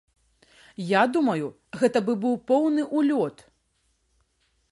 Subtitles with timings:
[0.91, 1.51] Я думаю,
[1.83, 3.35] гэта быў бы поўны ўлёт!